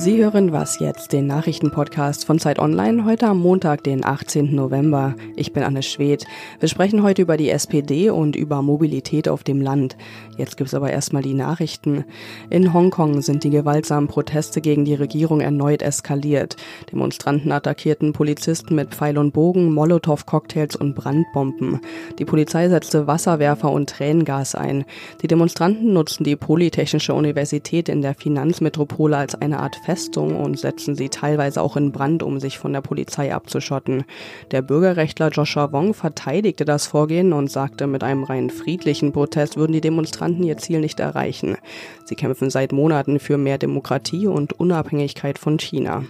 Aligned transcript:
Sie 0.00 0.16
hören 0.16 0.50
was 0.50 0.78
jetzt, 0.78 1.12
den 1.12 1.26
Nachrichtenpodcast 1.26 2.24
von 2.24 2.38
Zeit 2.38 2.58
Online, 2.58 3.04
heute 3.04 3.26
am 3.26 3.38
Montag, 3.38 3.84
den 3.84 4.02
18. 4.02 4.54
November. 4.54 5.14
Ich 5.36 5.52
bin 5.52 5.62
Anne 5.62 5.82
Schwedt. 5.82 6.24
Wir 6.58 6.70
sprechen 6.70 7.02
heute 7.02 7.20
über 7.20 7.36
die 7.36 7.50
SPD 7.50 8.08
und 8.08 8.34
über 8.34 8.62
Mobilität 8.62 9.28
auf 9.28 9.44
dem 9.44 9.60
Land. 9.60 9.98
Jetzt 10.38 10.56
gibt's 10.56 10.72
aber 10.72 10.90
erstmal 10.90 11.20
die 11.20 11.34
Nachrichten. 11.34 12.06
In 12.48 12.72
Hongkong 12.72 13.20
sind 13.20 13.44
die 13.44 13.50
gewaltsamen 13.50 14.08
Proteste 14.08 14.62
gegen 14.62 14.86
die 14.86 14.94
Regierung 14.94 15.42
erneut 15.42 15.82
eskaliert. 15.82 16.56
Demonstranten 16.90 17.52
attackierten 17.52 18.14
Polizisten 18.14 18.76
mit 18.76 18.94
Pfeil 18.94 19.18
und 19.18 19.32
Bogen, 19.32 19.70
Molotow-Cocktails 19.74 20.76
und 20.76 20.94
Brandbomben. 20.94 21.78
Die 22.18 22.24
Polizei 22.24 22.70
setzte 22.70 23.06
Wasserwerfer 23.06 23.70
und 23.70 23.90
Tränengas 23.90 24.54
ein. 24.54 24.86
Die 25.20 25.26
Demonstranten 25.26 25.92
nutzten 25.92 26.24
die 26.24 26.36
Polytechnische 26.36 27.12
Universität 27.12 27.90
in 27.90 28.00
der 28.00 28.14
Finanzmetropole 28.14 29.18
als 29.18 29.34
eine 29.34 29.58
Art 29.58 29.76
Festung 29.90 30.36
und 30.36 30.56
setzen 30.56 30.94
sie 30.94 31.08
teilweise 31.08 31.60
auch 31.60 31.76
in 31.76 31.90
Brand, 31.90 32.22
um 32.22 32.38
sich 32.38 32.60
von 32.60 32.72
der 32.72 32.80
Polizei 32.80 33.34
abzuschotten. 33.34 34.04
Der 34.52 34.62
Bürgerrechtler 34.62 35.30
Joshua 35.30 35.72
Wong 35.72 35.94
verteidigte 35.94 36.64
das 36.64 36.86
Vorgehen 36.86 37.32
und 37.32 37.50
sagte, 37.50 37.88
mit 37.88 38.04
einem 38.04 38.22
rein 38.22 38.50
friedlichen 38.50 39.10
Protest 39.10 39.56
würden 39.56 39.72
die 39.72 39.80
Demonstranten 39.80 40.44
ihr 40.44 40.58
Ziel 40.58 40.78
nicht 40.78 41.00
erreichen. 41.00 41.56
Sie 42.04 42.14
kämpfen 42.14 42.50
seit 42.50 42.70
Monaten 42.70 43.18
für 43.18 43.36
mehr 43.36 43.58
Demokratie 43.58 44.28
und 44.28 44.52
Unabhängigkeit 44.52 45.40
von 45.40 45.58
China. 45.58 46.04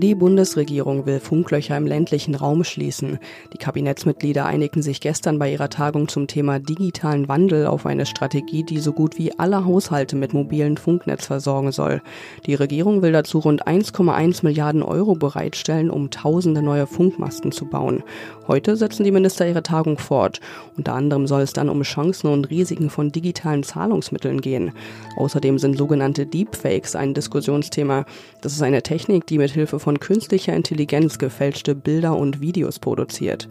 Die 0.00 0.14
Bundesregierung 0.14 1.06
will 1.06 1.18
Funklöcher 1.18 1.76
im 1.76 1.84
ländlichen 1.84 2.36
Raum 2.36 2.62
schließen. 2.62 3.18
Die 3.52 3.58
Kabinettsmitglieder 3.58 4.46
einigten 4.46 4.80
sich 4.80 5.00
gestern 5.00 5.40
bei 5.40 5.50
ihrer 5.50 5.70
Tagung 5.70 6.06
zum 6.06 6.28
Thema 6.28 6.60
digitalen 6.60 7.26
Wandel 7.26 7.66
auf 7.66 7.84
eine 7.84 8.06
Strategie, 8.06 8.62
die 8.62 8.78
so 8.78 8.92
gut 8.92 9.18
wie 9.18 9.36
alle 9.40 9.64
Haushalte 9.64 10.14
mit 10.14 10.34
mobilen 10.34 10.76
Funknetz 10.76 11.26
versorgen 11.26 11.72
soll. 11.72 12.00
Die 12.46 12.54
Regierung 12.54 13.02
will 13.02 13.10
dazu 13.10 13.40
rund 13.40 13.66
1,1 13.66 14.44
Milliarden 14.44 14.84
Euro 14.84 15.16
bereitstellen, 15.16 15.90
um 15.90 16.10
tausende 16.10 16.62
neue 16.62 16.86
Funkmasten 16.86 17.50
zu 17.50 17.64
bauen. 17.64 18.04
Heute 18.46 18.76
setzen 18.76 19.02
die 19.02 19.10
Minister 19.10 19.48
ihre 19.48 19.64
Tagung 19.64 19.98
fort. 19.98 20.38
Unter 20.76 20.94
anderem 20.94 21.26
soll 21.26 21.40
es 21.40 21.54
dann 21.54 21.68
um 21.68 21.82
Chancen 21.82 22.28
und 22.28 22.50
Risiken 22.50 22.88
von 22.88 23.10
digitalen 23.10 23.64
Zahlungsmitteln 23.64 24.42
gehen. 24.42 24.70
Außerdem 25.16 25.58
sind 25.58 25.76
sogenannte 25.76 26.24
Deepfakes 26.24 26.94
ein 26.94 27.14
Diskussionsthema. 27.14 28.04
Das 28.42 28.52
ist 28.52 28.62
eine 28.62 28.84
Technik, 28.84 29.26
die 29.26 29.38
mit 29.38 29.50
Hilfe 29.50 29.80
von 29.88 30.00
künstlicher 30.00 30.52
Intelligenz 30.52 31.16
gefälschte 31.16 31.74
Bilder 31.74 32.14
und 32.14 32.42
Videos 32.42 32.78
produziert. 32.78 33.48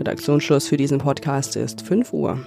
Redaktionsschluss 0.00 0.66
für 0.66 0.76
diesen 0.76 0.98
Podcast 0.98 1.54
ist 1.54 1.80
5 1.80 2.12
Uhr. 2.12 2.44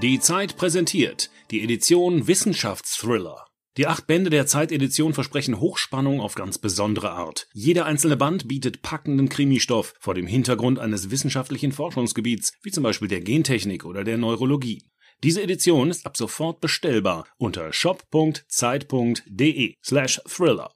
Die 0.00 0.18
Zeit 0.20 0.56
präsentiert 0.56 1.28
die 1.50 1.62
Edition 1.62 2.26
Wissenschaftsthriller. 2.28 3.44
Die 3.76 3.86
acht 3.86 4.06
Bände 4.06 4.30
der 4.30 4.46
Zeitedition 4.46 5.12
versprechen 5.12 5.60
Hochspannung 5.60 6.18
auf 6.18 6.34
ganz 6.34 6.56
besondere 6.56 7.10
Art. 7.10 7.46
Jeder 7.52 7.84
einzelne 7.84 8.16
Band 8.16 8.48
bietet 8.48 8.80
packenden 8.80 9.28
Krimistoff 9.28 9.92
vor 10.00 10.14
dem 10.14 10.26
Hintergrund 10.26 10.78
eines 10.78 11.10
wissenschaftlichen 11.10 11.72
Forschungsgebiets, 11.72 12.54
wie 12.62 12.70
zum 12.70 12.84
Beispiel 12.84 13.08
der 13.08 13.20
Gentechnik 13.20 13.84
oder 13.84 14.02
der 14.02 14.16
Neurologie. 14.16 14.82
Diese 15.24 15.40
Edition 15.40 15.88
ist 15.88 16.04
ab 16.04 16.16
sofort 16.16 16.60
bestellbar 16.60 17.26
unter 17.38 17.72
shop.zeit.de 17.72 19.74
slash 19.80 20.20
thriller. 20.26 20.72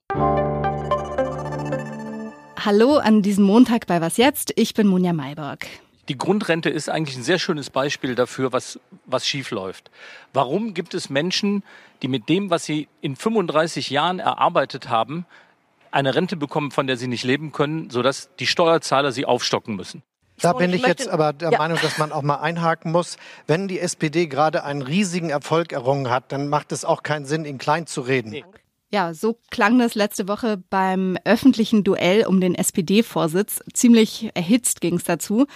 Hallo 2.65 2.99
an 2.99 3.23
diesem 3.23 3.43
Montag 3.43 3.89
bei 3.89 4.01
Was 4.01 4.19
Jetzt? 4.19 4.53
Ich 4.55 4.73
bin 4.73 4.87
Monja 4.87 5.13
Mayborg. 5.13 5.67
Die 6.09 6.17
Grundrente 6.17 6.71
ist 6.71 6.89
eigentlich 6.89 7.17
ein 7.17 7.25
sehr 7.25 7.41
schönes 7.41 7.71
Beispiel 7.71 8.15
dafür, 8.15 8.53
was, 8.53 8.79
was 9.05 9.27
schief 9.27 9.51
läuft. 9.51 9.91
Warum 10.33 10.75
gibt 10.75 10.95
es 10.95 11.11
Menschen, 11.11 11.65
die 12.03 12.09
mit 12.09 12.29
dem, 12.29 12.49
was 12.49 12.65
sie 12.65 12.87
in 13.01 13.17
35 13.17 13.91
Jahren 13.91 14.21
erarbeitet 14.21 14.89
haben, 14.89 15.27
eine 15.91 16.15
Rente 16.15 16.37
bekommen, 16.37 16.71
von 16.71 16.87
der 16.87 16.97
sie 16.97 17.09
nicht 17.09 17.25
leben 17.25 17.51
können, 17.51 17.91
sodass 17.91 18.31
die 18.39 18.47
Steuerzahler 18.47 19.11
sie 19.11 19.25
aufstocken 19.25 19.75
müssen? 19.75 20.05
Da 20.41 20.53
bin 20.53 20.73
ich 20.73 20.87
jetzt 20.87 21.09
aber 21.09 21.33
der 21.33 21.51
ja. 21.51 21.59
Meinung, 21.59 21.79
dass 21.81 21.99
man 21.99 22.13
auch 22.13 22.23
mal 22.23 22.37
einhaken 22.37 22.93
muss. 22.93 23.17
Wenn 23.47 23.69
die 23.69 23.81
SPD 23.81 24.27
gerade 24.27 24.65
einen 24.65 24.83
riesigen 24.83 25.31
Erfolg 25.31 25.73
errungen 25.73 26.11
hat, 26.11 26.33
dann 26.33 26.49
macht 26.49 26.73
es 26.73 26.85
auch 26.85 27.03
keinen 27.03 27.27
Sinn, 27.27 27.45
ihn 27.45 27.59
klein 27.59 27.87
zu 27.87 28.03
reden. 28.03 28.31
Nee. 28.31 28.45
Ja, 28.93 29.15
so 29.15 29.37
klang 29.51 29.81
das 29.81 29.97
letzte 29.97 30.29
Woche 30.29 30.63
beim 30.71 31.19
öffentlichen 31.25 31.83
Duell 31.83 32.25
um 32.25 32.41
den 32.41 32.55
SPD-Vorsitz. 32.55 33.61
Ziemlich 33.73 34.31
erhitzt 34.35 34.81
ging 34.81 34.95
es 34.95 35.03
dazu. 35.03 35.47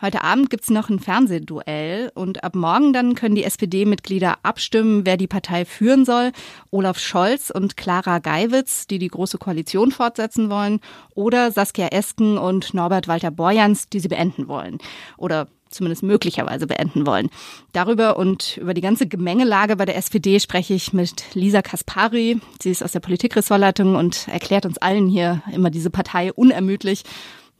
Heute 0.00 0.22
Abend 0.22 0.50
gibt's 0.50 0.70
noch 0.70 0.88
ein 0.88 1.00
Fernsehduell 1.00 2.12
und 2.14 2.44
ab 2.44 2.54
morgen 2.54 2.92
dann 2.92 3.16
können 3.16 3.34
die 3.34 3.42
SPD-Mitglieder 3.42 4.36
abstimmen, 4.44 5.04
wer 5.04 5.16
die 5.16 5.26
Partei 5.26 5.64
führen 5.64 6.04
soll. 6.04 6.30
Olaf 6.70 7.00
Scholz 7.00 7.50
und 7.50 7.76
Clara 7.76 8.20
Geiwitz, 8.20 8.86
die 8.86 9.00
die 9.00 9.08
Große 9.08 9.38
Koalition 9.38 9.90
fortsetzen 9.90 10.48
wollen, 10.48 10.78
oder 11.12 11.50
Saskia 11.50 11.88
Esken 11.88 12.38
und 12.38 12.72
Norbert 12.72 13.08
Walter 13.08 13.32
Borjans, 13.32 13.88
die 13.88 13.98
sie 13.98 14.08
beenden 14.08 14.46
wollen. 14.46 14.78
Oder 15.16 15.48
zumindest 15.70 16.02
möglicherweise 16.02 16.66
beenden 16.66 17.06
wollen. 17.06 17.30
Darüber 17.72 18.16
und 18.16 18.56
über 18.56 18.74
die 18.74 18.80
ganze 18.80 19.06
Gemengelage 19.06 19.76
bei 19.76 19.84
der 19.84 19.96
SPD 19.96 20.40
spreche 20.40 20.74
ich 20.74 20.92
mit 20.92 21.34
Lisa 21.34 21.62
Kaspari. 21.62 22.40
Sie 22.62 22.70
ist 22.70 22.82
aus 22.82 22.92
der 22.92 23.00
Politikressortleitung 23.00 23.96
und 23.96 24.28
erklärt 24.28 24.66
uns 24.66 24.78
allen 24.78 25.08
hier 25.08 25.42
immer 25.52 25.70
diese 25.70 25.90
Partei 25.90 26.32
unermüdlich. 26.32 27.02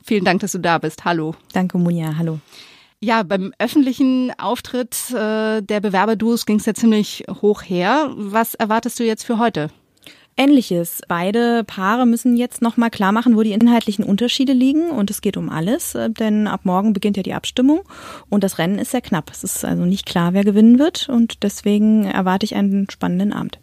Vielen 0.03 0.25
Dank, 0.25 0.41
dass 0.41 0.53
du 0.53 0.59
da 0.59 0.79
bist. 0.79 1.05
Hallo. 1.05 1.35
Danke, 1.53 1.79
Munja. 1.79 2.17
Hallo. 2.17 2.39
Ja, 3.01 3.23
beim 3.25 3.53
öffentlichen 3.59 4.33
Auftritt 4.39 5.11
äh, 5.11 5.61
der 5.61 5.81
Bewerberduos 5.81 6.47
ging 6.47 6.59
es 6.59 6.67
ja 6.67 6.75
ziemlich 6.75 7.25
hoch 7.43 7.63
her. 7.63 8.11
Was 8.17 8.55
erwartest 8.55 8.99
du 8.99 9.05
jetzt 9.05 9.25
für 9.25 9.39
heute? 9.39 9.69
Ähnliches. 10.37 11.01
Beide 11.09 11.65
Paare 11.65 12.07
müssen 12.07 12.37
jetzt 12.37 12.61
nochmal 12.61 12.91
klar 12.91 13.13
machen, 13.13 13.37
wo 13.37 13.43
die 13.43 13.53
inhaltlichen 13.53 14.05
Unterschiede 14.05 14.53
liegen. 14.53 14.91
Und 14.91 15.11
es 15.11 15.23
geht 15.23 15.37
um 15.37 15.49
alles, 15.49 15.95
äh, 15.95 16.11
denn 16.11 16.47
ab 16.47 16.61
morgen 16.65 16.93
beginnt 16.93 17.17
ja 17.17 17.23
die 17.23 17.35
Abstimmung 17.35 17.81
und 18.29 18.45
das 18.45 18.59
Rennen 18.59 18.79
ist 18.79 18.91
sehr 18.91 19.01
knapp. 19.01 19.31
Es 19.31 19.45
ist 19.45 19.65
also 19.65 19.85
nicht 19.85 20.07
klar, 20.07 20.35
wer 20.35 20.45
gewinnen 20.45 20.79
wird 20.79 21.09
und 21.09 21.43
deswegen 21.43 22.05
erwarte 22.05 22.45
ich 22.45 22.55
einen 22.55 22.91
spannenden 22.91 23.33
Abend. 23.33 23.59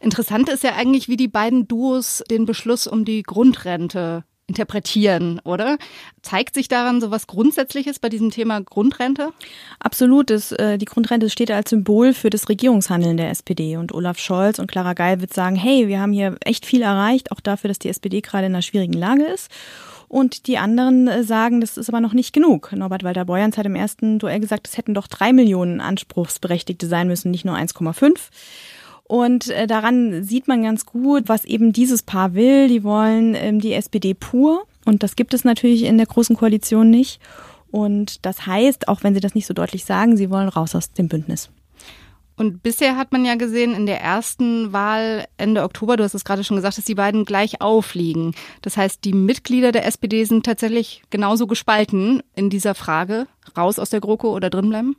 Interessant 0.00 0.48
ist 0.48 0.62
ja 0.62 0.76
eigentlich, 0.76 1.08
wie 1.08 1.16
die 1.16 1.28
beiden 1.28 1.66
Duos 1.66 2.22
den 2.30 2.46
Beschluss 2.46 2.86
um 2.86 3.04
die 3.04 3.24
Grundrente 3.24 4.24
interpretieren, 4.48 5.40
oder? 5.44 5.78
Zeigt 6.22 6.54
sich 6.54 6.68
daran 6.68 7.00
so 7.00 7.10
was 7.10 7.26
Grundsätzliches 7.26 7.98
bei 7.98 8.08
diesem 8.08 8.30
Thema 8.30 8.60
Grundrente? 8.60 9.30
Absolut. 9.78 10.30
Das, 10.30 10.52
äh, 10.52 10.78
die 10.78 10.86
Grundrente 10.86 11.30
steht 11.30 11.50
als 11.50 11.70
Symbol 11.70 12.14
für 12.14 12.30
das 12.30 12.48
Regierungshandeln 12.48 13.18
der 13.18 13.30
SPD. 13.30 13.76
Und 13.76 13.92
Olaf 13.92 14.18
Scholz 14.18 14.58
und 14.58 14.66
Clara 14.66 14.94
Geil 14.94 15.20
wird 15.20 15.34
sagen, 15.34 15.54
hey, 15.54 15.86
wir 15.86 16.00
haben 16.00 16.12
hier 16.12 16.36
echt 16.44 16.66
viel 16.66 16.82
erreicht, 16.82 17.30
auch 17.30 17.40
dafür, 17.40 17.68
dass 17.68 17.78
die 17.78 17.90
SPD 17.90 18.22
gerade 18.22 18.46
in 18.46 18.54
einer 18.54 18.62
schwierigen 18.62 18.94
Lage 18.94 19.24
ist. 19.24 19.50
Und 20.08 20.46
die 20.46 20.56
anderen 20.56 21.06
äh, 21.06 21.22
sagen, 21.22 21.60
das 21.60 21.76
ist 21.76 21.90
aber 21.90 22.00
noch 22.00 22.14
nicht 22.14 22.32
genug. 22.32 22.72
Norbert 22.72 23.04
Walter 23.04 23.26
Borjans 23.26 23.58
hat 23.58 23.66
im 23.66 23.74
ersten 23.74 24.18
Duell 24.18 24.40
gesagt, 24.40 24.66
es 24.66 24.78
hätten 24.78 24.94
doch 24.94 25.06
drei 25.06 25.34
Millionen 25.34 25.82
Anspruchsberechtigte 25.82 26.86
sein 26.86 27.06
müssen, 27.06 27.30
nicht 27.30 27.44
nur 27.44 27.54
1,5. 27.54 28.18
Und 29.08 29.48
äh, 29.48 29.66
daran 29.66 30.22
sieht 30.22 30.46
man 30.48 30.62
ganz 30.62 30.86
gut, 30.86 31.24
was 31.26 31.44
eben 31.44 31.72
dieses 31.72 32.02
Paar 32.02 32.34
will. 32.34 32.68
Die 32.68 32.84
wollen 32.84 33.34
ähm, 33.34 33.58
die 33.60 33.72
SPD 33.72 34.14
pur. 34.14 34.64
Und 34.84 35.02
das 35.02 35.16
gibt 35.16 35.34
es 35.34 35.44
natürlich 35.44 35.82
in 35.84 35.96
der 35.96 36.06
Großen 36.06 36.36
Koalition 36.36 36.90
nicht. 36.90 37.20
Und 37.70 38.24
das 38.24 38.46
heißt, 38.46 38.86
auch 38.86 39.02
wenn 39.02 39.14
sie 39.14 39.20
das 39.20 39.34
nicht 39.34 39.46
so 39.46 39.54
deutlich 39.54 39.84
sagen, 39.84 40.16
sie 40.16 40.30
wollen 40.30 40.48
raus 40.48 40.74
aus 40.74 40.92
dem 40.92 41.08
Bündnis. 41.08 41.50
Und 42.36 42.62
bisher 42.62 42.96
hat 42.96 43.10
man 43.10 43.24
ja 43.24 43.34
gesehen, 43.34 43.74
in 43.74 43.86
der 43.86 44.00
ersten 44.00 44.72
Wahl 44.72 45.26
Ende 45.38 45.64
Oktober, 45.64 45.96
du 45.96 46.04
hast 46.04 46.14
es 46.14 46.24
gerade 46.24 46.44
schon 46.44 46.56
gesagt, 46.56 46.78
dass 46.78 46.84
die 46.84 46.94
beiden 46.94 47.24
gleich 47.24 47.60
aufliegen. 47.60 48.32
Das 48.62 48.76
heißt, 48.76 49.04
die 49.04 49.12
Mitglieder 49.12 49.72
der 49.72 49.86
SPD 49.86 50.22
sind 50.24 50.46
tatsächlich 50.46 51.02
genauso 51.10 51.48
gespalten 51.48 52.22
in 52.36 52.48
dieser 52.48 52.76
Frage, 52.76 53.26
raus 53.56 53.80
aus 53.80 53.90
der 53.90 54.00
GroKo 54.00 54.32
oder 54.34 54.50
drinbleiben? 54.50 54.94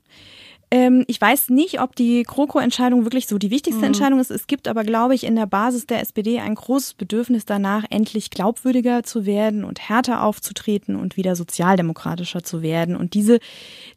Ähm, 0.72 1.04
ich 1.08 1.20
weiß 1.20 1.50
nicht, 1.50 1.82
ob 1.82 1.96
die 1.96 2.22
GroKo-Entscheidung 2.24 3.04
wirklich 3.04 3.28
so 3.28 3.40
die 3.40 3.50
wichtigste 3.50 3.80
mhm. 3.80 3.88
Entscheidung 3.88 4.20
ist. 4.20 4.30
Es 4.30 4.46
gibt 4.46 4.68
aber, 4.68 4.84
glaube 4.84 5.16
ich, 5.16 5.24
in 5.24 5.36
der 5.36 5.48
Basis 5.48 5.88
der 5.88 6.02
SPD 6.02 6.40
ein 6.40 6.54
großes 6.54 6.94
Bedürfnis 6.94 7.46
danach, 7.46 7.86
endlich 7.90 8.30
glaubwürdiger 8.30 9.02
zu 9.04 9.26
werden 9.26 9.64
und 9.64 9.80
härter 9.80 10.24
aufzutreten 10.24 10.96
und 10.96 11.18
wieder 11.18 11.36
sozialdemokratischer 11.36 12.44
zu 12.44 12.62
werden. 12.62 12.96
Und 12.96 13.16
diese 13.16 13.40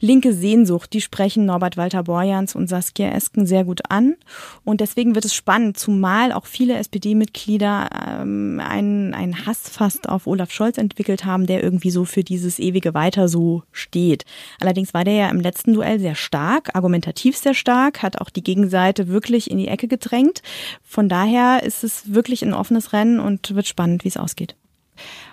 linke 0.02 0.34
Sehnsucht, 0.34 0.92
die 0.92 1.00
sprechen 1.00 1.46
Norbert 1.46 1.78
Walter 1.78 2.02
Borjans 2.02 2.54
und 2.54 2.68
Saskia 2.68 3.10
Esken 3.10 3.46
sehr 3.46 3.64
gut 3.64 3.80
an. 3.88 4.16
Und 4.64 4.82
deswegen 4.82 5.14
wird 5.14 5.24
es 5.24 5.34
spannend, 5.34 5.78
zumal 5.78 6.32
auch 6.32 6.46
viele 6.46 6.74
SPD-Mitglieder 6.74 7.88
ähm, 8.20 8.60
einen, 8.62 9.14
einen 9.14 9.46
Hass 9.46 9.70
fast 9.70 10.08
auf 10.08 10.26
Olaf 10.26 10.50
Scholz 10.50 10.76
entwickelt 10.76 11.24
haben, 11.24 11.46
der 11.46 11.62
irgendwie 11.62 11.90
so 11.90 12.04
für 12.04 12.24
dieses 12.24 12.58
ewige 12.58 12.92
Weiter 12.92 13.28
so 13.28 13.62
steht. 13.72 14.24
Allerdings 14.60 14.92
war 14.92 15.04
der 15.04 15.14
ja 15.14 15.30
im 15.30 15.40
letzten 15.40 15.72
Duell 15.72 15.98
sehr 15.98 16.16
stark 16.16 16.74
argumentativ 16.82 17.36
sehr 17.36 17.54
stark, 17.54 18.02
hat 18.02 18.20
auch 18.20 18.28
die 18.28 18.42
Gegenseite 18.42 19.06
wirklich 19.08 19.50
in 19.50 19.58
die 19.58 19.68
Ecke 19.68 19.86
gedrängt. 19.86 20.42
Von 20.82 21.08
daher 21.08 21.62
ist 21.62 21.84
es 21.84 22.12
wirklich 22.12 22.42
ein 22.42 22.54
offenes 22.54 22.92
Rennen 22.92 23.20
und 23.20 23.54
wird 23.54 23.68
spannend, 23.68 24.04
wie 24.04 24.08
es 24.08 24.16
ausgeht. 24.16 24.56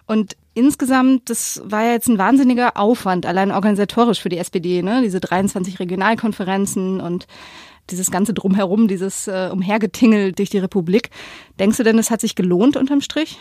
Und 0.06 0.36
insgesamt, 0.60 1.30
das 1.30 1.62
war 1.64 1.84
ja 1.86 1.94
jetzt 1.94 2.08
ein 2.08 2.18
wahnsinniger 2.18 2.78
Aufwand, 2.78 3.26
allein 3.26 3.52
organisatorisch 3.52 4.22
für 4.22 4.30
die 4.30 4.38
SPD, 4.38 4.82
ne? 4.82 5.02
Diese 5.02 5.20
23 5.20 5.80
Regionalkonferenzen 5.80 7.02
und 7.02 7.26
dieses 7.90 8.12
ganze 8.12 8.34
Drumherum, 8.34 8.88
dieses 8.88 9.28
äh, 9.28 9.50
Umhergetingel 9.52 10.34
durch 10.34 10.50
die 10.50 10.60
Republik. 10.60 11.10
Denkst 11.60 11.78
du 11.78 11.84
denn, 11.84 11.98
es 11.98 12.12
hat 12.12 12.22
sich 12.22 12.36
gelohnt 12.36 12.78
unterm 12.78 13.02
Strich? 13.02 13.40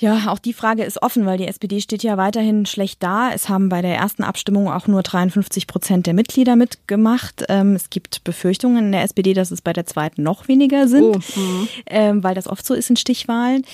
Ja, 0.00 0.28
auch 0.28 0.38
die 0.38 0.52
Frage 0.52 0.84
ist 0.84 1.02
offen, 1.02 1.26
weil 1.26 1.38
die 1.38 1.48
SPD 1.48 1.80
steht 1.80 2.04
ja 2.04 2.16
weiterhin 2.16 2.66
schlecht 2.66 3.02
da. 3.02 3.32
Es 3.32 3.48
haben 3.48 3.68
bei 3.68 3.82
der 3.82 3.96
ersten 3.96 4.22
Abstimmung 4.22 4.70
auch 4.70 4.86
nur 4.86 5.02
53 5.02 5.66
Prozent 5.66 6.06
der 6.06 6.14
Mitglieder 6.14 6.54
mitgemacht. 6.54 7.44
Ähm, 7.48 7.74
es 7.74 7.90
gibt 7.90 8.22
Befürchtungen 8.22 8.86
in 8.86 8.92
der 8.92 9.02
SPD, 9.02 9.34
dass 9.34 9.50
es 9.50 9.60
bei 9.60 9.72
der 9.72 9.86
zweiten 9.86 10.22
noch 10.22 10.46
weniger 10.46 10.86
sind, 10.86 11.16
oh. 11.16 11.40
Mhm. 11.40 11.68
ähm, 11.86 12.22
weil 12.22 12.36
das 12.36 12.46
oft 12.46 12.64
so 12.64 12.74
ist 12.74 12.90
in 12.90 12.96
Stichwahlen. 12.96 13.64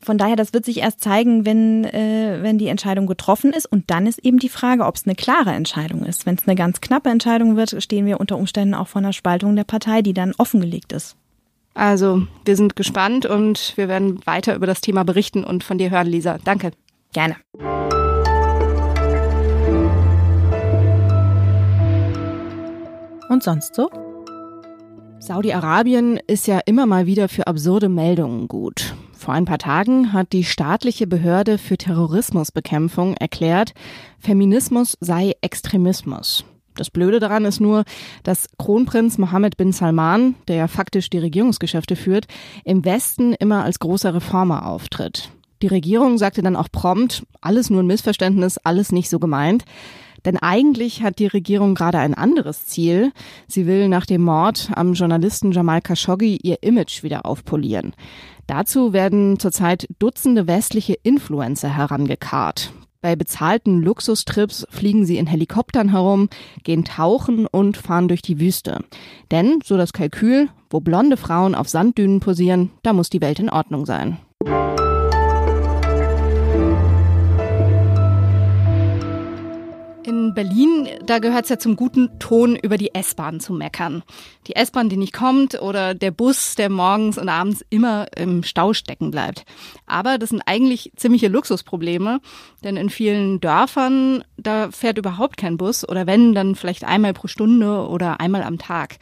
Von 0.00 0.18
daher, 0.18 0.36
das 0.36 0.52
wird 0.52 0.66
sich 0.66 0.80
erst 0.80 1.00
zeigen, 1.00 1.46
wenn, 1.46 1.84
äh, 1.84 2.40
wenn 2.42 2.58
die 2.58 2.68
Entscheidung 2.68 3.06
getroffen 3.06 3.54
ist. 3.54 3.64
Und 3.64 3.90
dann 3.90 4.06
ist 4.06 4.18
eben 4.18 4.38
die 4.38 4.50
Frage, 4.50 4.84
ob 4.84 4.96
es 4.96 5.06
eine 5.06 5.14
klare 5.14 5.52
Entscheidung 5.52 6.04
ist. 6.04 6.26
Wenn 6.26 6.34
es 6.34 6.46
eine 6.46 6.56
ganz 6.56 6.82
knappe 6.82 7.08
Entscheidung 7.08 7.56
wird, 7.56 7.82
stehen 7.82 8.04
wir 8.04 8.20
unter 8.20 8.36
Umständen 8.36 8.74
auch 8.74 8.88
vor 8.88 9.00
einer 9.00 9.14
Spaltung 9.14 9.56
der 9.56 9.64
Partei, 9.64 10.02
die 10.02 10.12
dann 10.12 10.34
offengelegt 10.36 10.92
ist. 10.92 11.16
Also, 11.74 12.22
wir 12.44 12.56
sind 12.56 12.76
gespannt 12.76 13.26
und 13.26 13.72
wir 13.76 13.88
werden 13.88 14.24
weiter 14.26 14.54
über 14.54 14.66
das 14.66 14.80
Thema 14.80 15.04
berichten 15.04 15.44
und 15.44 15.64
von 15.64 15.78
dir 15.78 15.90
hören, 15.90 16.08
Lisa. 16.08 16.38
Danke. 16.44 16.72
Gerne. 17.12 17.36
Und 23.28 23.42
sonst 23.42 23.74
so? 23.74 23.88
Saudi-Arabien 25.20 26.18
ist 26.26 26.46
ja 26.46 26.60
immer 26.64 26.86
mal 26.86 27.06
wieder 27.06 27.28
für 27.28 27.46
absurde 27.46 27.88
Meldungen 27.88 28.48
gut. 28.48 28.94
Vor 29.12 29.34
ein 29.34 29.44
paar 29.44 29.58
Tagen 29.58 30.14
hat 30.14 30.32
die 30.32 30.44
staatliche 30.44 31.06
Behörde 31.06 31.58
für 31.58 31.76
Terrorismusbekämpfung 31.76 33.14
erklärt, 33.14 33.74
Feminismus 34.18 34.96
sei 35.00 35.34
Extremismus. 35.42 36.44
Das 36.80 36.88
Blöde 36.88 37.20
daran 37.20 37.44
ist 37.44 37.60
nur, 37.60 37.84
dass 38.22 38.48
Kronprinz 38.56 39.18
Mohammed 39.18 39.58
bin 39.58 39.70
Salman, 39.70 40.34
der 40.48 40.56
ja 40.56 40.66
faktisch 40.66 41.10
die 41.10 41.18
Regierungsgeschäfte 41.18 41.94
führt, 41.94 42.24
im 42.64 42.86
Westen 42.86 43.34
immer 43.34 43.64
als 43.64 43.80
großer 43.80 44.14
Reformer 44.14 44.64
auftritt. 44.64 45.28
Die 45.60 45.66
Regierung 45.66 46.16
sagte 46.16 46.40
dann 46.40 46.56
auch 46.56 46.68
prompt, 46.72 47.22
alles 47.42 47.68
nur 47.68 47.82
ein 47.82 47.86
Missverständnis, 47.86 48.56
alles 48.56 48.92
nicht 48.92 49.10
so 49.10 49.18
gemeint. 49.18 49.64
Denn 50.24 50.38
eigentlich 50.38 51.02
hat 51.02 51.18
die 51.18 51.26
Regierung 51.26 51.74
gerade 51.74 51.98
ein 51.98 52.14
anderes 52.14 52.64
Ziel. 52.64 53.12
Sie 53.46 53.66
will 53.66 53.88
nach 53.88 54.06
dem 54.06 54.22
Mord 54.22 54.70
am 54.74 54.94
Journalisten 54.94 55.52
Jamal 55.52 55.82
Khashoggi 55.82 56.38
ihr 56.42 56.62
Image 56.62 57.02
wieder 57.02 57.26
aufpolieren. 57.26 57.94
Dazu 58.46 58.94
werden 58.94 59.38
zurzeit 59.38 59.86
Dutzende 59.98 60.46
westliche 60.46 60.94
Influencer 61.02 61.76
herangekarrt. 61.76 62.72
Bei 63.02 63.16
bezahlten 63.16 63.80
Luxustrips 63.80 64.66
fliegen 64.68 65.06
sie 65.06 65.16
in 65.16 65.26
Helikoptern 65.26 65.88
herum, 65.88 66.28
gehen 66.64 66.84
tauchen 66.84 67.46
und 67.46 67.78
fahren 67.78 68.08
durch 68.08 68.20
die 68.20 68.38
Wüste. 68.38 68.84
Denn, 69.30 69.60
so 69.64 69.78
das 69.78 69.94
Kalkül, 69.94 70.50
wo 70.68 70.80
blonde 70.80 71.16
Frauen 71.16 71.54
auf 71.54 71.68
Sanddünen 71.68 72.20
posieren, 72.20 72.70
da 72.82 72.92
muss 72.92 73.08
die 73.08 73.22
Welt 73.22 73.38
in 73.38 73.48
Ordnung 73.48 73.86
sein. 73.86 74.18
In 80.10 80.34
Berlin, 80.34 80.88
da 81.06 81.20
gehört 81.20 81.44
es 81.44 81.50
ja 81.50 81.58
zum 81.60 81.76
guten 81.76 82.18
Ton, 82.18 82.56
über 82.56 82.76
die 82.76 82.92
S-Bahn 82.96 83.38
zu 83.38 83.52
meckern. 83.52 84.02
Die 84.48 84.56
S-Bahn, 84.56 84.88
die 84.88 84.96
nicht 84.96 85.12
kommt 85.12 85.62
oder 85.62 85.94
der 85.94 86.10
Bus, 86.10 86.56
der 86.56 86.68
morgens 86.68 87.16
und 87.16 87.28
abends 87.28 87.64
immer 87.70 88.08
im 88.16 88.42
Stau 88.42 88.72
stecken 88.72 89.12
bleibt. 89.12 89.44
Aber 89.86 90.18
das 90.18 90.30
sind 90.30 90.42
eigentlich 90.46 90.90
ziemliche 90.96 91.28
Luxusprobleme, 91.28 92.18
denn 92.64 92.76
in 92.76 92.90
vielen 92.90 93.38
Dörfern, 93.38 94.24
da 94.36 94.72
fährt 94.72 94.98
überhaupt 94.98 95.36
kein 95.36 95.56
Bus 95.56 95.88
oder 95.88 96.08
wenn, 96.08 96.34
dann 96.34 96.56
vielleicht 96.56 96.82
einmal 96.82 97.12
pro 97.12 97.28
Stunde 97.28 97.86
oder 97.86 98.18
einmal 98.18 98.42
am 98.42 98.58
Tag. 98.58 98.98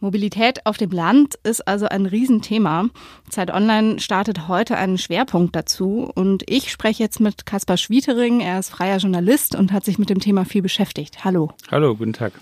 Mobilität 0.00 0.64
auf 0.64 0.76
dem 0.76 0.90
Land 0.90 1.34
ist 1.42 1.66
also 1.66 1.86
ein 1.86 2.06
Riesenthema. 2.06 2.88
Zeit 3.28 3.52
Online 3.52 3.98
startet 3.98 4.46
heute 4.46 4.76
einen 4.76 4.96
Schwerpunkt 4.96 5.56
dazu 5.56 6.10
und 6.14 6.44
ich 6.48 6.70
spreche 6.70 7.02
jetzt 7.02 7.20
mit 7.20 7.46
Kaspar 7.46 7.76
Schwietering. 7.76 8.40
Er 8.40 8.60
ist 8.60 8.70
freier 8.70 8.98
Journalist 8.98 9.56
und 9.56 9.72
hat 9.72 9.84
sich 9.84 9.98
mit 9.98 10.10
dem 10.10 10.20
Thema 10.20 10.44
viel 10.44 10.62
beschäftigt. 10.62 11.24
Hallo. 11.24 11.50
Hallo, 11.70 11.96
guten 11.96 12.12
Tag. 12.12 12.32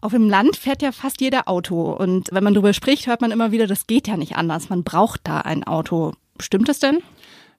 Auf 0.00 0.12
dem 0.12 0.28
Land 0.28 0.56
fährt 0.56 0.82
ja 0.82 0.92
fast 0.92 1.20
jeder 1.20 1.48
Auto 1.48 1.92
und 1.92 2.28
wenn 2.32 2.44
man 2.44 2.54
darüber 2.54 2.72
spricht, 2.72 3.06
hört 3.06 3.20
man 3.20 3.30
immer 3.30 3.52
wieder, 3.52 3.66
das 3.66 3.86
geht 3.86 4.08
ja 4.08 4.16
nicht 4.16 4.36
anders. 4.36 4.68
Man 4.68 4.84
braucht 4.84 5.20
da 5.24 5.40
ein 5.40 5.64
Auto. 5.64 6.12
Stimmt 6.40 6.68
es 6.68 6.80
denn? 6.80 6.98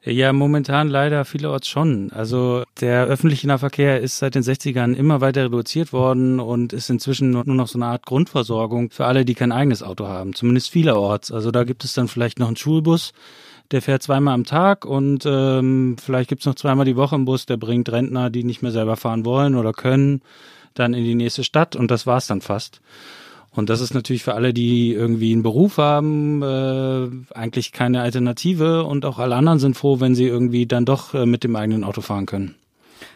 Ja, 0.10 0.32
momentan 0.32 0.88
leider 0.88 1.26
vielerorts 1.26 1.68
schon. 1.68 2.12
Also 2.14 2.64
der 2.80 3.08
öffentliche 3.08 3.46
Nahverkehr 3.46 4.00
ist 4.00 4.20
seit 4.20 4.36
den 4.36 4.42
60ern 4.42 4.94
immer 4.94 5.20
weiter 5.20 5.44
reduziert 5.44 5.92
worden 5.92 6.40
und 6.40 6.72
ist 6.72 6.90
inzwischen 6.90 7.32
nur 7.32 7.44
noch 7.44 7.68
so 7.68 7.78
eine 7.78 7.88
Art 7.88 8.06
Grundversorgung 8.06 8.90
für 8.90 9.06
alle, 9.06 9.26
die 9.26 9.34
kein 9.34 9.52
eigenes 9.52 9.84
Auto 9.84 10.08
haben, 10.08 10.34
zumindest 10.34 10.70
vielerorts. 10.70 11.30
Also 11.30 11.52
da 11.52 11.66
gibt 11.66 11.84
es 11.84 11.94
dann 11.94 12.08
vielleicht 12.08 12.40
noch 12.40 12.48
einen 12.48 12.56
Schulbus, 12.56 13.12
der 13.72 13.82
fährt 13.82 14.02
zweimal 14.02 14.34
am 14.34 14.46
Tag 14.46 14.86
und 14.86 15.26
ähm, 15.26 15.98
vielleicht 16.02 16.30
gibt's 16.30 16.46
noch 16.46 16.56
zweimal 16.56 16.86
die 16.86 16.96
Woche 16.96 17.16
einen 17.16 17.26
Bus, 17.26 17.46
der 17.46 17.58
bringt 17.58 17.92
Rentner, 17.92 18.30
die 18.30 18.46
nicht 18.46 18.62
mehr 18.62 18.72
selber 18.72 18.96
fahren 18.96 19.26
wollen 19.26 19.56
oder 19.56 19.74
können, 19.74 20.22
dann 20.74 20.94
in 20.94 21.04
die 21.04 21.16
nächste 21.16 21.44
Stadt 21.44 21.76
und 21.76 21.92
das 21.92 22.08
war's 22.08 22.28
dann 22.28 22.40
fast. 22.40 22.80
Und 23.58 23.72
das 23.72 23.82
ist 23.82 23.96
natürlich 23.96 24.24
für 24.24 24.36
alle, 24.36 24.54
die 24.54 24.94
irgendwie 24.94 25.34
einen 25.34 25.42
Beruf 25.42 25.78
haben, 25.78 26.44
äh, 26.44 27.36
eigentlich 27.36 27.72
keine 27.72 28.02
Alternative. 28.02 28.84
Und 28.84 29.04
auch 29.04 29.18
alle 29.18 29.36
anderen 29.36 29.58
sind 29.58 29.76
froh, 29.76 30.00
wenn 30.00 30.14
sie 30.14 30.26
irgendwie 30.26 30.68
dann 30.68 30.86
doch 30.86 31.16
äh, 31.16 31.26
mit 31.26 31.44
dem 31.44 31.56
eigenen 31.56 31.84
Auto 31.84 32.02
fahren 32.02 32.28
können. 32.28 32.54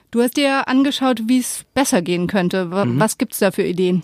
Du 0.10 0.20
hast 0.20 0.38
dir 0.38 0.68
angeschaut, 0.68 1.22
wie 1.28 1.38
es 1.38 1.64
besser 1.76 2.02
gehen 2.02 2.26
könnte. 2.26 2.66
Mhm. 2.66 3.00
Was 3.00 3.20
gibt's 3.20 3.38
da 3.38 3.52
für 3.52 3.62
Ideen? 3.62 4.02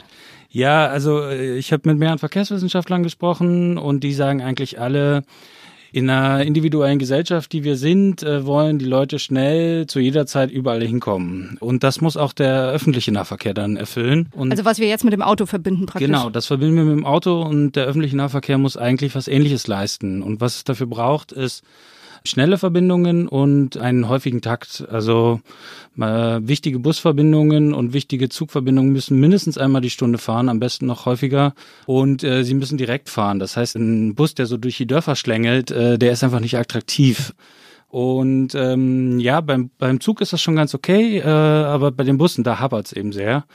Ja, 0.52 0.86
also 0.86 1.22
äh, 1.22 1.58
ich 1.58 1.74
habe 1.74 1.90
mit 1.90 1.98
mehreren 1.98 2.20
Verkehrswissenschaftlern 2.20 3.02
gesprochen 3.02 3.80
und 3.80 4.04
die 4.04 4.14
sagen 4.14 4.44
eigentlich 4.44 4.80
alle, 4.80 5.24
in 5.98 6.12
einer 6.12 6.46
individuellen 6.46 7.00
Gesellschaft, 7.00 7.52
die 7.54 7.64
wir 7.64 7.76
sind, 7.76 8.22
äh, 8.22 8.46
wollen 8.46 8.78
die 8.78 8.86
Leute 8.86 9.18
schnell 9.18 9.88
zu 9.88 10.00
jeder 10.00 10.28
Zeit 10.28 10.52
überall 10.52 10.84
hinkommen. 10.84 11.58
Und 11.60 11.84
das 11.84 12.02
muss 12.02 12.18
auch 12.18 12.34
der 12.34 12.70
öffentliche 12.70 13.12
Nahverkehr 13.12 13.56
dann 13.56 13.78
erfüllen. 13.78 14.30
Und 14.34 14.52
also 14.52 14.64
was 14.64 14.78
wir 14.78 14.88
jetzt 14.88 15.04
mit 15.04 15.14
dem 15.14 15.24
Auto 15.24 15.48
verbinden 15.48 15.88
praktisch. 15.88 16.06
Genau, 16.06 16.30
das 16.30 16.46
verbinden 16.46 16.76
wir 16.76 16.84
mit 16.84 16.98
dem 16.98 17.06
Auto 17.06 17.42
und 17.42 17.72
der 17.72 17.86
öffentliche 17.86 18.16
Nahverkehr 18.16 18.60
muss 18.60 18.78
eigentlich 18.78 19.16
was 19.16 19.28
Ähnliches 19.28 19.66
leisten. 19.66 20.22
Und 20.22 20.40
was 20.40 20.58
es 20.58 20.64
dafür 20.66 20.86
braucht, 20.86 21.32
ist 21.32 21.64
schnelle 22.26 22.58
Verbindungen 22.58 23.28
und 23.28 23.78
einen 23.78 24.08
häufigen 24.10 24.42
Takt. 24.42 24.86
Also 24.90 25.42
äh, 25.98 26.02
wichtige 26.02 26.80
Busverbindungen 26.80 27.74
und 27.74 27.94
wichtige 27.94 28.30
Zugverbindungen 28.30 28.92
müssen 28.92 29.20
mindestens 29.20 29.58
einmal 29.58 29.82
die 29.82 29.90
Stunde 29.90 30.18
fahren, 30.18 30.50
am 30.50 30.60
besten 30.60 30.86
noch 30.86 31.06
häufiger. 31.06 31.54
Und 31.86 32.24
äh, 32.24 32.44
sie 32.44 32.54
müssen 32.54 32.78
direkt 32.78 33.10
fahren. 33.10 33.40
Das 33.40 33.58
heißt, 33.58 33.76
ein 33.76 34.16
Bus, 34.16 34.36
der 34.36 34.46
so 34.46 34.58
durch 34.58 34.78
die 34.78 34.88
Dörfer 34.88 35.16
schlängelt, 35.16 35.72
äh, 35.72 35.98
der 35.98 36.12
ist 36.12 36.24
einfach 36.24 36.40
nicht 36.40 36.58
attraktiv. 36.58 37.34
Und 37.90 38.54
ähm, 38.54 39.20
ja, 39.20 39.42
beim, 39.42 39.70
beim 39.78 40.02
Zug 40.02 40.22
ist 40.22 40.34
das 40.34 40.42
schon 40.42 40.56
ganz 40.56 40.76
okay, 40.76 41.20
äh, 41.20 41.24
aber 41.24 41.92
bei 41.92 42.04
den 42.04 42.18
Bussen, 42.18 42.44
da 42.44 42.60
hapert 42.60 42.88
es 42.88 42.94
eben 42.94 43.14
sehr. 43.14 43.46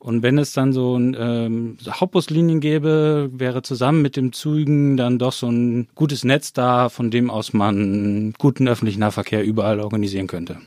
Und 0.00 0.22
wenn 0.22 0.38
es 0.38 0.52
dann 0.52 0.72
so 0.72 0.96
ein, 0.96 1.16
ähm, 1.18 1.76
Hauptbuslinien 1.88 2.60
gäbe, 2.60 3.30
wäre 3.32 3.62
zusammen 3.62 4.00
mit 4.00 4.16
dem 4.16 4.32
Zügen 4.32 4.96
dann 4.96 5.18
doch 5.18 5.32
so 5.32 5.48
ein 5.48 5.88
gutes 5.94 6.24
Netz 6.24 6.52
da, 6.52 6.88
von 6.88 7.10
dem 7.10 7.30
aus 7.30 7.52
man 7.52 8.32
guten 8.38 8.68
öffentlichen 8.68 9.00
Nahverkehr 9.00 9.44
überall 9.44 9.80
organisieren 9.80 10.28
könnte. 10.28 10.58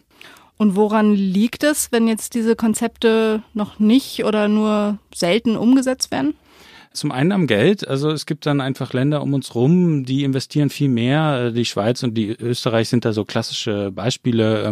Und 0.57 0.75
woran 0.75 1.15
liegt 1.15 1.63
es, 1.63 1.91
wenn 1.91 2.07
jetzt 2.07 2.35
diese 2.35 2.55
Konzepte 2.55 3.41
noch 3.53 3.79
nicht 3.79 4.25
oder 4.25 4.47
nur 4.47 4.99
selten 5.13 5.55
umgesetzt 5.55 6.11
werden? 6.11 6.35
Zum 6.93 7.11
einen 7.11 7.31
am 7.31 7.47
Geld. 7.47 7.87
Also 7.87 8.11
es 8.11 8.25
gibt 8.25 8.45
dann 8.45 8.59
einfach 8.59 8.91
Länder 8.91 9.21
um 9.21 9.33
uns 9.33 9.55
rum, 9.55 10.05
die 10.05 10.23
investieren 10.23 10.69
viel 10.69 10.89
mehr. 10.89 11.51
Die 11.51 11.65
Schweiz 11.65 12.03
und 12.03 12.15
die 12.15 12.27
Österreich 12.29 12.89
sind 12.89 13.05
da 13.05 13.13
so 13.13 13.23
klassische 13.23 13.91
Beispiele. 13.91 14.63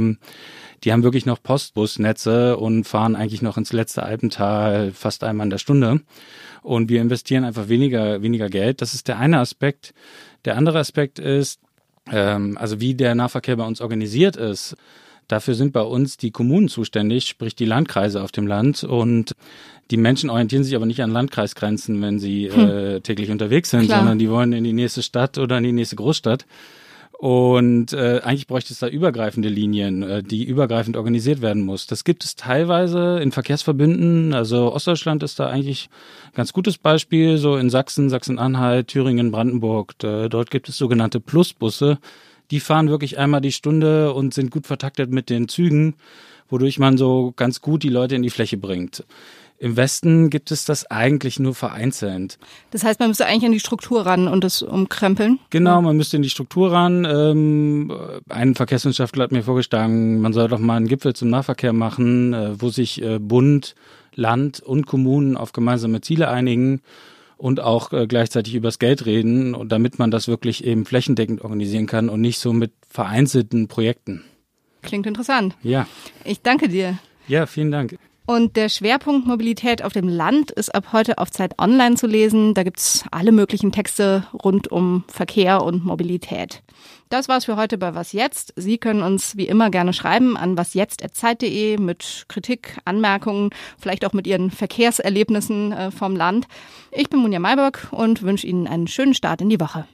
Die 0.84 0.92
haben 0.92 1.04
wirklich 1.04 1.26
noch 1.26 1.42
Postbusnetze 1.42 2.58
und 2.58 2.86
fahren 2.86 3.16
eigentlich 3.16 3.42
noch 3.42 3.58
ins 3.58 3.74
letzte 3.74 4.04
Alpental 4.04 4.92
fast 4.92 5.24
einmal 5.24 5.46
in 5.46 5.52
der 5.52 5.58
Stunde. 5.58 6.02
Und 6.62 6.90
wir 6.90 7.02
investieren 7.02 7.44
einfach 7.44 7.70
weniger, 7.70 8.22
weniger 8.22 8.50
Geld. 8.50 8.82
Das 8.82 8.94
ist 8.94 9.08
der 9.08 9.18
eine 9.18 9.40
Aspekt. 9.40 9.94
Der 10.46 10.58
andere 10.58 10.80
Aspekt 10.80 11.20
ist, 11.20 11.60
ähm, 12.12 12.58
also 12.58 12.80
wie 12.80 12.96
der 12.96 13.16
Nahverkehr 13.16 13.56
bei 13.56 13.66
uns 13.66 13.82
organisiert 13.82 14.36
ist. 14.36 14.76
Dafür 15.28 15.54
sind 15.54 15.74
bei 15.74 15.82
uns 15.82 16.18
die 16.18 16.32
Kommunen 16.32 16.70
zuständig, 16.70 17.28
sprich 17.28 17.56
die 17.56 17.66
Landkreise 17.66 18.24
auf 18.24 18.32
dem 18.32 18.48
Land. 18.48 18.84
Und 18.84 19.36
die 19.92 19.98
Menschen 19.98 20.30
orientieren 20.30 20.64
sich 20.64 20.76
aber 20.76 20.88
nicht 20.88 21.04
an 21.04 21.12
Landkreisgrenzen, 21.12 22.02
wenn 22.02 22.20
sie 22.20 22.52
hm. 22.52 22.70
äh, 22.70 23.02
täglich 23.02 23.30
unterwegs 23.30 23.70
sind, 23.70 23.86
Klar. 23.86 24.00
sondern 24.00 24.18
die 24.18 24.30
wollen 24.30 24.54
in 24.54 24.64
die 24.64 24.74
nächste 24.74 25.04
Stadt 25.04 25.38
oder 25.38 25.60
in 25.60 25.64
die 25.64 25.72
nächste 25.72 25.98
Großstadt. 25.98 26.46
Und 27.20 27.92
äh, 27.92 28.22
eigentlich 28.24 28.48
bräuchte 28.48 28.72
es 28.72 28.80
da 28.80 28.88
übergreifende 28.88 29.50
Linien, 29.50 30.04
äh, 30.04 30.24
die 30.24 30.46
übergreifend 30.46 30.96
organisiert 30.96 31.42
werden 31.42 31.64
muss. 31.64 31.86
Das 31.86 32.06
gibt 32.06 32.24
es 32.24 32.38
teilweise 32.38 33.20
in 33.20 33.34
Verkehrsverbünden. 33.34 34.34
Also 34.34 34.74
Ostdeutschland 34.74 35.22
ist 35.22 35.38
da 35.38 35.48
eigentlich 35.48 35.90
ein 36.28 36.36
ganz 36.36 36.54
gutes 36.54 36.78
Beispiel. 36.78 37.38
So 37.38 37.58
in 37.58 37.70
Sachsen, 37.70 38.10
Sachsen-Anhalt, 38.10 38.88
Thüringen, 38.88 39.32
Brandenburg. 39.32 39.96
Da, 39.98 40.30
dort 40.30 40.50
gibt 40.50 40.70
es 40.70 40.78
sogenannte 40.78 41.20
Plusbusse. 41.20 41.98
Die 42.52 42.62
fahren 42.62 42.88
wirklich 42.88 43.20
einmal 43.20 43.42
die 43.42 43.52
Stunde 43.52 44.14
und 44.14 44.34
sind 44.34 44.50
gut 44.50 44.66
vertaktet 44.66 45.12
mit 45.12 45.30
den 45.30 45.50
Zügen, 45.50 45.96
wodurch 46.48 46.80
man 46.80 46.98
so 46.98 47.34
ganz 47.36 47.60
gut 47.60 47.84
die 47.84 47.90
Leute 47.90 48.16
in 48.16 48.24
die 48.24 48.30
Fläche 48.30 48.56
bringt. 48.56 49.04
Im 49.60 49.76
Westen 49.76 50.30
gibt 50.30 50.52
es 50.52 50.64
das 50.64 50.90
eigentlich 50.90 51.38
nur 51.38 51.54
vereinzelt. 51.54 52.40
Das 52.72 52.86
heißt, 52.86 53.02
man 53.02 53.10
müsste 53.10 53.26
eigentlich 53.26 53.46
an 53.46 53.52
die 53.52 53.60
Struktur 53.60 54.06
ran 54.06 54.30
und 54.30 54.44
das 54.46 54.62
umkrempeln? 54.62 55.40
Genau, 55.50 55.82
man 55.82 55.98
müsste 55.98 56.16
in 56.16 56.24
die 56.24 56.30
Struktur 56.30 56.72
ran. 56.72 57.06
Ähm, 57.06 57.92
ein 58.30 58.56
Verkehrswissenschaftler 58.56 59.26
hat 59.26 59.34
mir 59.34 59.44
vorgeschlagen, 59.44 60.22
man 60.22 60.32
soll 60.32 60.48
doch 60.48 60.60
mal 60.60 60.78
einen 60.78 60.88
Gipfel 60.88 61.14
zum 61.14 61.30
Nahverkehr 61.30 61.74
machen, 61.74 62.34
äh, 62.34 62.62
wo 62.62 62.70
sich 62.70 63.02
äh, 63.02 63.20
Bund, 63.20 63.76
Land 64.16 64.62
und 64.62 64.88
Kommunen 64.88 65.36
auf 65.36 65.52
gemeinsame 65.52 66.00
Ziele 66.00 66.30
einigen 66.30 66.82
und 67.36 67.60
auch 67.60 67.92
äh, 67.92 68.08
gleichzeitig 68.08 68.56
übers 68.56 68.80
Geld 68.80 69.06
reden, 69.06 69.56
und 69.56 69.74
damit 69.74 70.00
man 70.00 70.10
das 70.10 70.30
wirklich 70.30 70.64
eben 70.64 70.86
flächendeckend 70.86 71.42
organisieren 71.42 71.86
kann 71.86 72.08
und 72.08 72.22
nicht 72.22 72.40
so 72.40 72.54
mit 72.54 72.72
vereinzelten 72.90 73.68
Projekten. 73.68 74.24
Klingt 74.84 75.06
interessant. 75.06 75.56
Ja. 75.64 75.86
Ich 76.24 76.42
danke 76.42 76.70
dir. 76.70 76.98
Ja, 77.28 77.46
vielen 77.46 77.72
Dank. 77.72 77.98
Und 78.30 78.58
der 78.58 78.70
Schwerpunkt 78.70 79.26
Mobilität 79.26 79.84
auf 79.84 79.92
dem 79.92 80.08
Land 80.08 80.52
ist 80.52 80.76
ab 80.76 80.94
heute 80.94 81.18
auf 81.18 81.32
Zeit 81.32 81.58
Online 81.58 81.96
zu 81.96 82.06
lesen. 82.06 82.54
Da 82.54 82.62
gibt's 82.62 83.04
alle 83.10 83.32
möglichen 83.32 83.72
Texte 83.72 84.24
rund 84.44 84.72
um 84.72 85.04
Verkehr 85.08 85.64
und 85.64 85.84
Mobilität. 85.84 86.62
Das 87.10 87.28
war's 87.28 87.46
für 87.46 87.56
heute 87.56 87.80
bei 87.80 87.96
Was 87.96 88.14
Jetzt. 88.14 88.54
Sie 88.56 88.78
können 88.78 89.02
uns 89.02 89.36
wie 89.36 89.48
immer 89.48 89.72
gerne 89.72 89.94
schreiben 89.94 90.38
an 90.38 90.60
wasjetzt.zeit.de 90.60 91.78
mit 91.80 92.26
Kritik, 92.28 92.78
Anmerkungen, 92.86 93.50
vielleicht 93.80 94.06
auch 94.06 94.14
mit 94.14 94.28
Ihren 94.28 94.52
Verkehrserlebnissen 94.52 95.72
äh, 95.72 95.90
vom 95.90 96.16
Land. 96.16 96.46
Ich 96.92 97.10
bin 97.10 97.22
Munja 97.22 97.40
Mayburg 97.40 97.88
und 97.90 98.22
wünsche 98.22 98.46
Ihnen 98.46 98.68
einen 98.68 98.86
schönen 98.86 99.16
Start 99.16 99.42
in 99.42 99.50
die 99.50 99.60
Woche. 99.60 99.88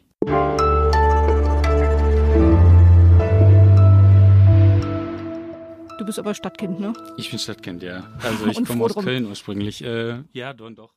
Du 6.05 6.09
bist 6.09 6.19
aber 6.19 6.35
Stadtkind, 6.35 6.79
ne? 6.79 6.93
Ich 7.17 7.31
bin 7.31 7.39
Stadtkind, 7.39 7.81
ja. 7.81 8.03
Also 8.21 8.45
ich 8.51 8.63
komme 8.63 8.83
aus 8.83 8.93
Köln 8.93 9.25
ursprünglich. 9.25 9.83
Äh, 9.83 10.21
ja, 10.33 10.53
doch. 10.53 10.91